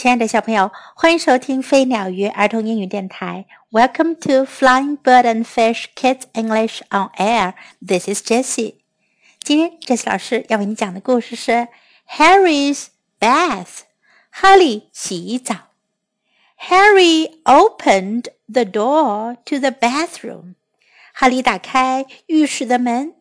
[0.00, 3.46] 亲爱的小朋友，欢迎收听飞鸟鱼儿童英语电台。
[3.70, 7.54] Welcome to Flying Bird and Fish Kids English on Air.
[7.86, 8.76] This is Jessie.
[9.40, 11.68] 今天 Jessie 老师要为你讲的故事是
[12.08, 12.88] Harry's
[13.18, 13.80] Bath。
[14.30, 15.54] 哈利洗澡。
[16.68, 20.54] Harry opened the door to the bathroom.
[21.14, 23.14] 哈利打开浴室的门。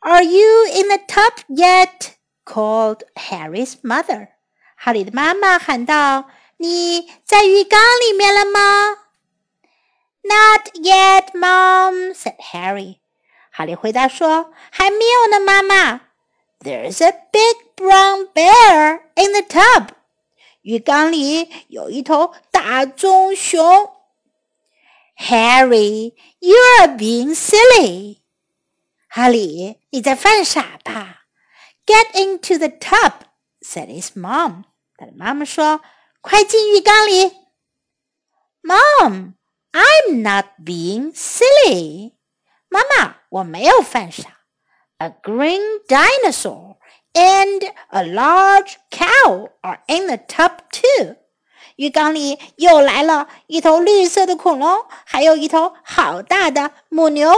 [0.00, 2.12] Are you in the tub yet?
[2.44, 4.28] called Harry's mother.
[4.82, 8.96] 哈利的妈妈喊道：“你在浴缸里面了吗？”“
[10.22, 12.98] Not yet, Mom,” said Harry.
[13.50, 16.02] 哈利回答说：“还没有呢，妈妈。”“
[16.60, 19.88] There's a big brown bear in the tub.”
[20.62, 23.92] 浴缸里有一头大棕熊。“
[25.16, 28.18] Harry, you're being silly.”
[29.08, 31.22] 哈利，你在犯傻吧？“
[31.86, 33.12] Get into the tub,”
[33.62, 34.64] said his mom.
[35.02, 37.36] 他的妈妈说：“快进浴缸里。”
[38.62, 39.34] Mom,
[39.72, 42.14] I'm not being silly.
[42.68, 44.40] 妈妈，我没有犯傻。
[44.98, 46.76] A green dinosaur
[47.12, 51.16] and a large cow are in the tub too.
[51.76, 57.32] 浴缸里又来了一头绿色的恐龙，还有一头好大的母牛。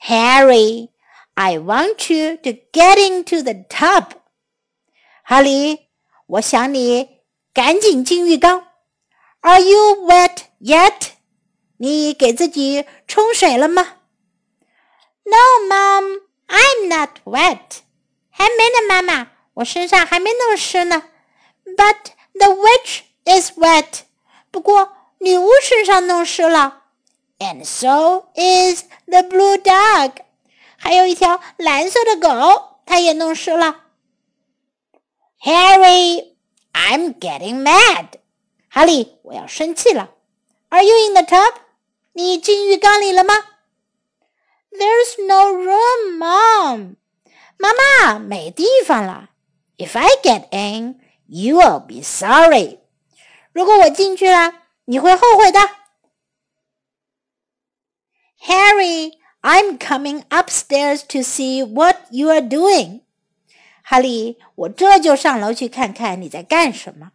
[0.00, 0.90] Harry,
[1.34, 4.12] I want you to get into the tub.
[5.24, 5.85] 哈利，
[6.27, 7.21] 我想你
[7.53, 8.67] 赶紧进浴缸。
[9.39, 11.11] Are you wet yet？
[11.77, 13.95] 你给自己冲水了吗
[15.23, 15.37] ？No,
[15.69, 17.79] Mom, I'm not wet.
[18.29, 21.03] 还没呢，妈妈，我身上还没弄湿呢。
[21.65, 21.95] But
[22.33, 24.01] the witch is wet.
[24.51, 26.83] 不过女巫身上弄湿了。
[27.39, 30.11] And so is the blue dog.
[30.75, 33.83] 还有一条蓝色的狗，它也弄湿了。
[35.38, 36.36] Harry,
[36.72, 38.08] I'm getting mad.
[38.68, 40.10] 哈利，我要生气了。
[40.68, 41.54] Are you in the tub?
[42.12, 43.34] 你进浴缸里了吗？
[44.70, 46.96] There's no room, Mom.
[47.58, 49.30] 妈妈，没地方了。
[49.76, 52.78] If I get in, you will be sorry.
[53.52, 54.54] 如果我进去了，
[54.84, 55.60] 你会后悔的。
[58.46, 63.02] Harry, I'm coming upstairs to see what you are doing.
[63.89, 67.13] 哈利，我这就上楼去看看你在干什么。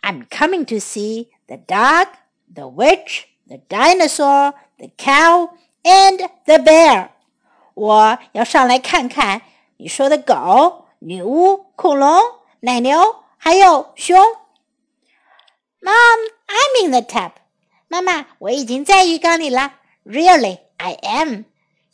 [0.00, 2.08] I'm coming to see the dog,
[2.52, 5.50] the witch, the dinosaur, the cow,
[5.84, 7.10] and the bear.
[7.74, 9.42] 我要上来看看
[9.76, 12.20] 你说的狗、女巫、恐龙、
[12.58, 14.18] 奶牛，还有熊。
[15.80, 16.18] Mom,
[16.48, 17.34] I'm in the tub.
[17.86, 19.74] 妈妈，我已经在浴缸里了。
[20.04, 21.44] Really, I am.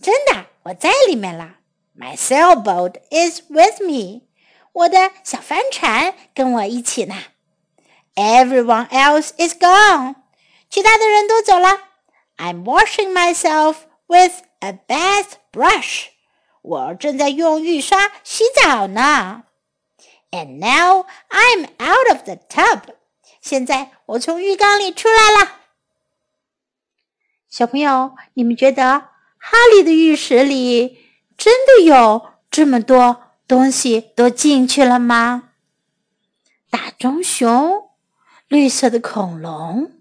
[0.00, 1.56] 真的，我在里面了。
[1.97, 4.23] my sailboat is with me.
[4.71, 7.15] 我的小帆船跟我一起呢。
[8.15, 10.15] Everyone else is gone.
[10.69, 11.89] 其他的人都走了。
[12.37, 13.75] I'm washing myself
[14.07, 16.07] with a bath brush.
[16.61, 19.43] 我正在用浴刷洗澡呢。
[20.31, 22.95] And now I'm out of the tub.
[23.39, 25.59] 现在我从浴缸里出来了。
[27.49, 30.97] 小朋友，你们觉得哈利的浴室里？
[31.38, 35.50] 真的有这么多东西都进去了吗？
[36.68, 37.88] 大棕熊、
[38.48, 39.92] 绿色的恐龙、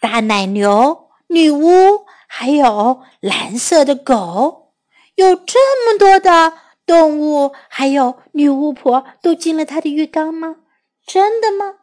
[0.00, 4.72] 大奶牛、女巫，还有蓝色的狗，
[5.16, 6.54] 有这么多的
[6.86, 10.56] 动物，还有女巫婆都进了他的浴缸吗？
[11.06, 11.74] 真的吗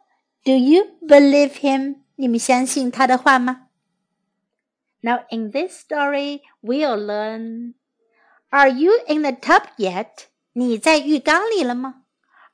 [0.42, 2.00] ？Do you believe him？
[2.16, 3.68] 你们相信他的话吗
[5.00, 7.74] ？Now in this story, we'll learn.
[8.53, 10.25] Are you in the tub yet?
[10.53, 12.03] 你在浴缸里了吗？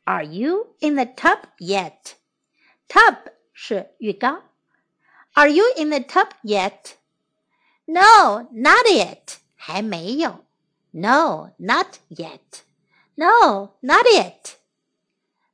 [0.03, 2.15] Are you in the tub yet?
[2.87, 3.17] Tub
[3.53, 4.43] 是浴缸。
[5.33, 6.93] Are you in the tub yet?
[7.85, 9.37] No, not yet.
[9.55, 10.45] 还没有。
[10.91, 12.61] No, not yet.
[13.15, 14.55] No, not yet.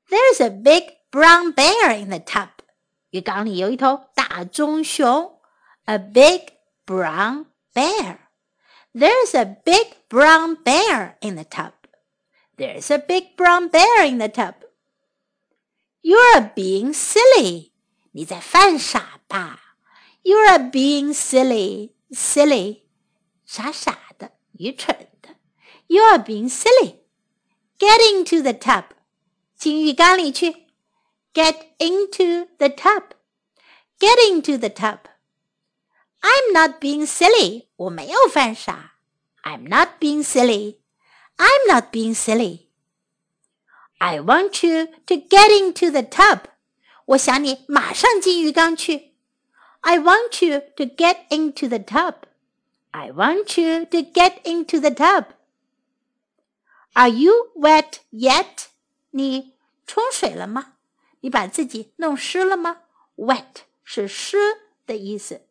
[0.10, 2.50] There's a big brown bear in the tub.
[3.12, 5.40] 浴缸里有一头大棕熊。
[5.86, 6.54] A big
[6.86, 8.18] brown bear.
[8.96, 11.74] There's a big brown bear in the tub.
[12.58, 14.56] There's a big brown bear in the tub.
[16.04, 17.72] You're being silly.
[18.12, 19.60] 你在犯傻吧？
[20.24, 22.81] You're being silly, silly，
[23.46, 25.30] 傻傻的，愚蠢的。
[25.88, 26.98] You're being silly.
[27.80, 28.86] Get into the tub.
[29.56, 30.68] 进浴缸里去。
[31.34, 33.12] Get into the tub.
[34.00, 35.00] Get into the tub.
[36.25, 37.68] I'm not being silly.
[37.75, 38.94] 我没有犯傻。
[39.44, 40.78] I'm not being silly.
[41.38, 42.68] I'm not being silly.
[43.98, 46.42] I want you to get into the tub.
[47.06, 49.16] 我想你马上进浴缸去。
[49.81, 52.16] I want you to get into the tub.
[52.92, 55.25] I want you to get into the tub.
[56.94, 58.68] Are you wet yet?
[59.12, 59.56] 你
[59.88, 60.74] 冲水了吗？
[61.22, 62.81] 你把自己弄湿了吗？
[63.16, 64.38] Wet 是湿
[64.86, 65.44] 的意思。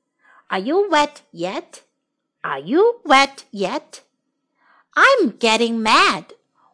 [0.49, 1.83] Are you wet yet?
[2.43, 4.01] Are you wet yet?
[4.95, 6.25] I'm getting mad.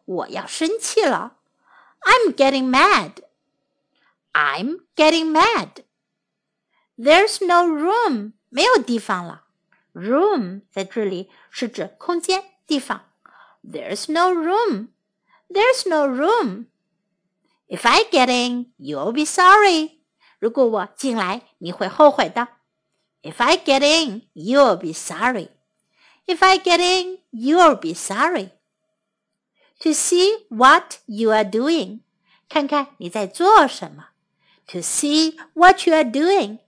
[0.05, 1.37] 我要生气了。
[2.01, 3.23] I'm getting mad.
[4.33, 5.83] I'm getting mad.
[6.97, 8.33] There's no room.
[8.49, 9.43] 没有地方了。
[9.93, 13.05] Room 在这里是指空间、地方。
[13.63, 14.89] There's no room.
[15.49, 16.67] There's no room.
[17.67, 19.99] If I get in, you'll be sorry.
[20.39, 22.47] 如果我进来，你会后悔的。
[23.23, 25.49] If I get in, you'll be sorry.
[26.27, 28.51] If I get in, you'll be sorry.
[29.81, 32.01] To see what you are doing.
[32.49, 34.09] 看看你在做什么。
[34.67, 36.59] To see what you are doing.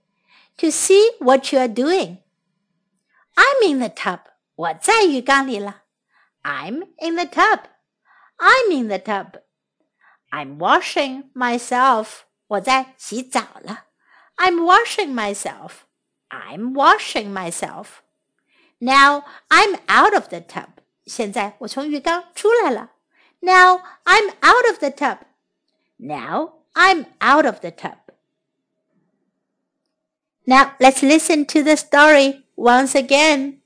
[0.58, 2.18] To see what you are doing.
[3.34, 4.20] I'm in the tub.
[4.54, 5.82] 我在浴缸里了。
[6.42, 7.60] I'm in the tub.
[8.38, 9.40] I'm in the tub.
[10.30, 12.22] I'm washing myself.
[12.46, 13.84] 我在洗澡了。
[14.36, 15.84] I'm washing myself.
[16.30, 18.02] I'm washing myself.
[18.80, 20.68] Now I'm out of the tub.
[21.06, 22.90] 现在我从浴缸出来了。
[23.40, 25.18] Now I'm out of the tub.
[25.98, 27.96] Now I'm out of the tub.
[30.46, 33.60] Now let's listen to the story once again.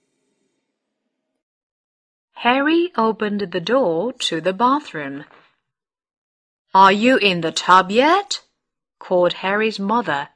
[2.33, 5.25] Harry opened the door to the bathroom.
[6.75, 8.41] Are you in the tub yet?
[8.99, 10.29] called Harry's mother.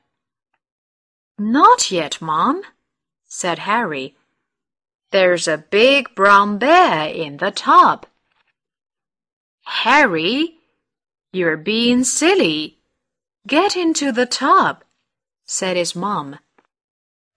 [1.38, 2.62] Not yet, Mom,
[3.28, 4.16] said Harry.
[5.12, 8.06] There's a big brown bear in the tub.
[9.66, 10.58] Harry,
[11.32, 12.78] you're being silly.
[13.48, 14.84] Get into the tub,
[15.46, 16.40] said his mom.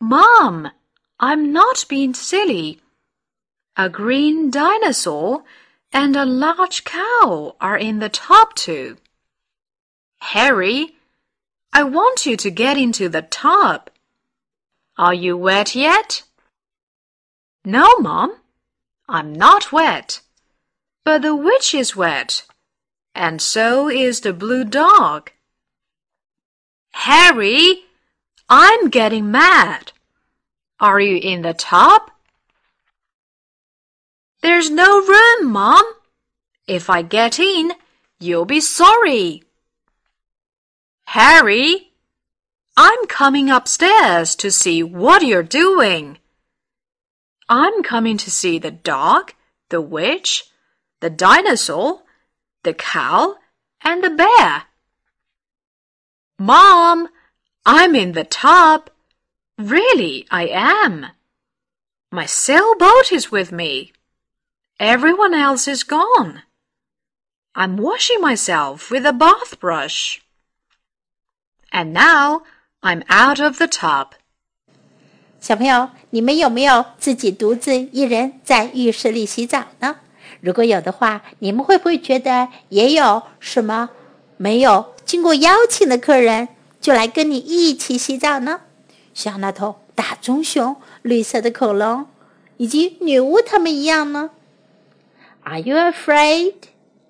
[0.00, 0.70] Mom,
[1.18, 2.80] I'm not being silly.
[3.76, 5.44] A green dinosaur
[5.92, 8.98] and a large cow are in the tub too.
[10.20, 10.95] Harry,
[11.72, 13.90] I want you to get into the tub.
[14.98, 16.22] Are you wet yet?
[17.64, 18.36] No, Mom,
[19.08, 20.20] I'm not wet.
[21.04, 22.46] But the witch is wet,
[23.14, 25.30] and so is the blue dog.
[26.92, 27.84] Harry,
[28.48, 29.92] I'm getting mad.
[30.80, 32.10] Are you in the tub?
[34.42, 35.84] There's no room, Mom.
[36.66, 37.72] If I get in,
[38.18, 39.42] you'll be sorry.
[41.06, 41.92] Harry,
[42.76, 46.18] I'm coming upstairs to see what you're doing.
[47.48, 49.32] I'm coming to see the dog,
[49.70, 50.44] the witch,
[51.00, 52.02] the dinosaur,
[52.64, 53.36] the cow,
[53.82, 54.64] and the bear.
[56.38, 57.08] Mom,
[57.64, 58.90] I'm in the tub.
[59.56, 61.06] Really, I am.
[62.10, 63.92] My sailboat is with me.
[64.80, 66.42] Everyone else is gone.
[67.54, 70.20] I'm washing myself with a bath brush.
[71.70, 72.42] And now
[72.80, 74.08] I'm out of the tub.
[75.40, 79.96] 小朋友，你们有没有自己独自一人在浴室里洗澡呢？
[80.40, 83.90] 如果有的话，你们会不会觉得也有什么
[84.36, 86.48] 没有经过邀请的客人
[86.80, 88.60] 就来跟你一起洗澡呢？
[89.14, 92.06] 像那头大棕熊、绿色的恐龙
[92.56, 94.30] 以及女巫他们一样呢
[95.44, 96.54] ？Are you afraid,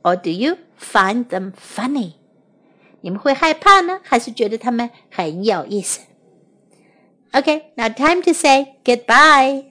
[0.03, 2.13] or do you find them funny?
[3.06, 6.02] 你们会害怕呢，还是觉得他们很有意思？
[7.32, 9.66] Okay, now time to say goodbye.